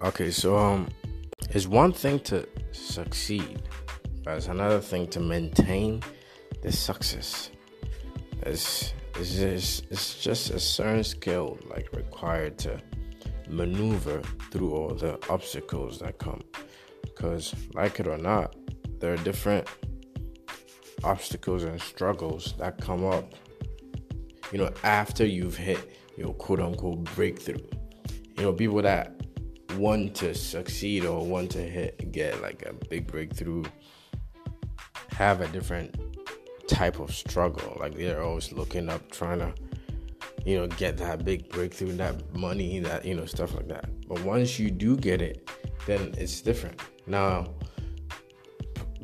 Okay, 0.00 0.30
so 0.30 0.56
um, 0.56 0.88
it's 1.50 1.66
one 1.66 1.92
thing 1.92 2.20
to 2.20 2.46
succeed, 2.70 3.62
but 4.22 4.36
it's 4.36 4.46
another 4.46 4.78
thing 4.78 5.08
to 5.08 5.18
maintain 5.18 6.00
the 6.62 6.70
success. 6.70 7.50
It's 8.42 8.94
it's 9.16 9.34
just, 9.34 9.86
it's 9.90 10.22
just 10.22 10.50
a 10.50 10.60
certain 10.60 11.02
skill 11.02 11.58
like 11.68 11.92
required 11.92 12.58
to 12.58 12.80
maneuver 13.48 14.22
through 14.52 14.72
all 14.72 14.94
the 14.94 15.18
obstacles 15.28 15.98
that 15.98 16.18
come. 16.18 16.42
Because 17.02 17.52
like 17.74 17.98
it 17.98 18.06
or 18.06 18.18
not, 18.18 18.54
there 19.00 19.12
are 19.12 19.16
different 19.18 19.66
obstacles 21.02 21.64
and 21.64 21.80
struggles 21.82 22.54
that 22.58 22.80
come 22.80 23.04
up. 23.04 23.34
You 24.52 24.58
know, 24.58 24.70
after 24.84 25.26
you've 25.26 25.56
hit 25.56 25.98
your 26.16 26.34
quote 26.34 26.60
unquote 26.60 27.02
breakthrough. 27.16 27.66
You 28.36 28.44
know, 28.44 28.52
people 28.52 28.80
that 28.82 29.18
want 29.76 30.14
to 30.16 30.34
succeed 30.34 31.04
or 31.04 31.24
want 31.24 31.50
to 31.52 31.60
hit 31.60 32.12
get 32.12 32.40
like 32.40 32.64
a 32.66 32.72
big 32.88 33.06
breakthrough 33.06 33.64
have 35.18 35.40
a 35.40 35.48
different 35.48 35.96
type 36.68 37.00
of 37.00 37.12
struggle. 37.12 37.76
Like 37.80 37.96
they're 37.96 38.22
always 38.22 38.52
looking 38.52 38.88
up, 38.88 39.10
trying 39.10 39.40
to, 39.40 39.52
you 40.46 40.56
know, 40.56 40.68
get 40.68 40.96
that 40.98 41.24
big 41.24 41.48
breakthrough, 41.48 41.92
that 41.96 42.36
money, 42.36 42.78
that 42.78 43.04
you 43.04 43.14
know, 43.14 43.24
stuff 43.24 43.54
like 43.54 43.66
that. 43.68 43.86
But 44.06 44.22
once 44.22 44.60
you 44.60 44.70
do 44.70 44.96
get 44.96 45.20
it, 45.20 45.50
then 45.86 46.14
it's 46.16 46.40
different. 46.40 46.80
Now, 47.08 47.52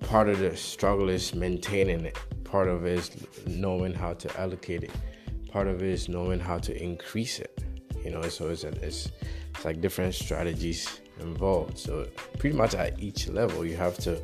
part 0.00 0.28
of 0.28 0.40
the 0.40 0.56
struggle 0.56 1.08
is 1.08 1.32
maintaining 1.32 2.04
it. 2.06 2.18
Part 2.42 2.66
of 2.66 2.84
it 2.84 2.98
is 2.98 3.10
knowing 3.46 3.94
how 3.94 4.14
to 4.14 4.40
allocate 4.40 4.82
it. 4.82 4.90
Part 5.52 5.68
of 5.68 5.80
it 5.80 5.88
is 5.88 6.08
knowing 6.08 6.40
how 6.40 6.58
to 6.58 6.82
increase 6.82 7.38
it. 7.38 7.62
You 8.04 8.10
know, 8.10 8.22
so 8.22 8.48
it's, 8.48 8.64
it's 8.64 9.10
it's 9.54 9.64
like 9.64 9.80
different 9.80 10.14
strategies 10.14 11.00
involved. 11.20 11.78
So 11.78 12.06
pretty 12.38 12.56
much 12.56 12.74
at 12.74 12.98
each 12.98 13.28
level, 13.28 13.64
you 13.64 13.76
have 13.76 13.98
to 13.98 14.22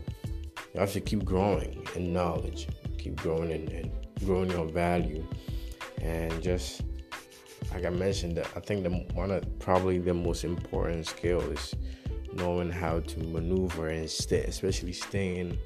you 0.75 0.81
have 0.81 0.93
to 0.93 1.01
keep 1.01 1.25
growing 1.25 1.87
in 1.95 2.13
knowledge, 2.13 2.69
keep 2.99 3.17
growing 3.17 3.53
and, 3.53 3.69
and 3.71 3.91
growing 4.25 4.51
your 4.51 4.67
value, 4.67 5.27
and 6.03 6.43
just 6.43 6.83
like 7.73 7.85
I 7.85 7.91
mentioned, 7.91 8.37
that 8.37 8.49
I 8.57 8.61
think 8.61 8.85
the 8.85 8.91
one 9.15 9.31
of 9.31 9.59
probably 9.59 9.99
the 9.99 10.15
most 10.15 10.45
important 10.45 11.07
skill 11.07 11.41
is 11.41 11.75
knowing 12.33 12.71
how 12.71 13.01
to 13.01 13.21
maneuver 13.21 13.89
and 13.89 14.09
stay, 14.09 14.45
especially 14.45 14.93
staying 14.93 15.59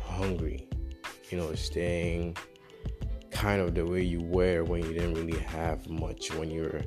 hungry. 0.00 0.68
You 1.30 1.38
know, 1.38 1.54
staying 1.54 2.36
kind 3.30 3.60
of 3.60 3.74
the 3.74 3.84
way 3.84 4.02
you 4.02 4.20
were 4.20 4.64
when 4.64 4.82
you 4.82 4.92
didn't 4.92 5.14
really 5.14 5.38
have 5.38 5.88
much 5.90 6.32
when 6.34 6.50
you 6.50 6.62
were 6.62 6.82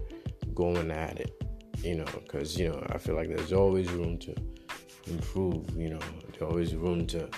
going 0.55 0.91
at 0.91 1.19
it 1.19 1.39
you 1.83 1.95
know, 1.95 2.05
because 2.13 2.57
you 2.57 2.69
know 2.69 2.85
I 2.89 2.97
feel 2.97 3.15
like 3.15 3.29
there's 3.29 3.53
always 3.53 3.89
room 3.91 4.17
to 4.19 4.35
improve. 5.07 5.69
You 5.75 5.91
know, 5.91 5.99
there's 6.29 6.41
always 6.41 6.75
room 6.75 7.07
to 7.07 7.29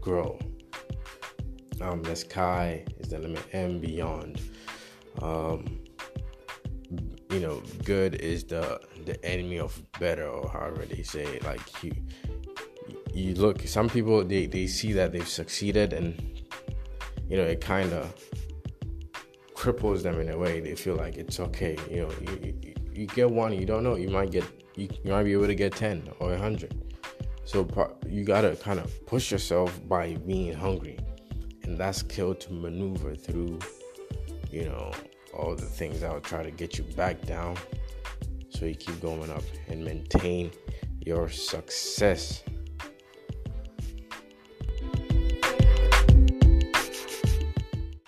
grow. 0.00 0.38
Um, 1.80 2.02
the 2.02 2.16
sky 2.16 2.84
is 2.98 3.08
the 3.10 3.18
limit 3.18 3.44
and 3.52 3.80
beyond. 3.80 4.40
Um, 5.22 5.80
you 7.30 7.40
know, 7.40 7.62
good 7.84 8.16
is 8.16 8.44
the 8.44 8.80
the 9.04 9.22
enemy 9.24 9.58
of 9.58 9.80
better, 9.98 10.26
or 10.26 10.48
however 10.50 10.84
they 10.84 11.02
say 11.02 11.24
it. 11.24 11.44
Like 11.44 11.82
you, 11.82 11.92
you 13.14 13.34
look. 13.34 13.62
Some 13.62 13.88
people 13.88 14.24
they 14.24 14.46
they 14.46 14.66
see 14.66 14.92
that 14.92 15.12
they've 15.12 15.28
succeeded, 15.28 15.92
and 15.92 16.42
you 17.28 17.36
know 17.36 17.44
it 17.44 17.60
kind 17.60 17.92
of 17.92 18.12
cripples 19.58 20.02
them 20.04 20.20
in 20.20 20.30
a 20.30 20.38
way. 20.38 20.60
They 20.60 20.76
feel 20.76 20.94
like 20.94 21.16
it's 21.16 21.40
okay. 21.40 21.76
You 21.90 22.02
know, 22.02 22.12
you, 22.20 22.54
you, 22.62 22.74
you 22.92 23.06
get 23.06 23.28
one, 23.28 23.52
you 23.52 23.66
don't 23.66 23.82
know, 23.82 23.96
you 23.96 24.08
might 24.08 24.30
get 24.30 24.44
you, 24.76 24.88
you 25.02 25.10
might 25.10 25.24
be 25.24 25.32
able 25.32 25.48
to 25.48 25.54
get 25.56 25.74
10 25.74 26.10
or 26.20 26.28
100. 26.30 26.72
So 27.44 27.66
you 28.06 28.24
got 28.24 28.42
to 28.42 28.54
kind 28.54 28.78
of 28.78 29.06
push 29.06 29.32
yourself 29.32 29.80
by 29.88 30.14
being 30.14 30.54
hungry. 30.54 30.98
And 31.64 31.76
that's 31.76 31.98
skill 31.98 32.34
to 32.36 32.52
maneuver 32.52 33.16
through, 33.16 33.58
you 34.50 34.66
know, 34.66 34.92
all 35.34 35.56
the 35.56 35.66
things 35.66 36.00
that 36.02 36.12
will 36.12 36.20
try 36.20 36.44
to 36.44 36.52
get 36.52 36.78
you 36.78 36.84
back 36.96 37.20
down 37.22 37.56
so 38.50 38.64
you 38.64 38.74
keep 38.74 39.00
going 39.00 39.30
up 39.30 39.42
and 39.68 39.84
maintain 39.84 40.50
your 41.04 41.28
success 41.28 42.42